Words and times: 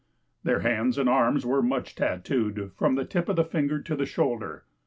Their 0.43 0.61
hands 0.61 0.97
and 0.97 1.07
arms 1.07 1.45
were 1.45 1.61
much 1.61 1.93
tatooed 1.93 2.71
from 2.75 2.95
the 2.95 3.05
tip 3.05 3.29
of 3.29 3.35
the 3.35 3.45
finger 3.45 3.79
to 3.83 3.95
the 3.95 4.07
shoulder. 4.07 4.63